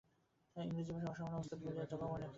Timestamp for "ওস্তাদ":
1.37-1.59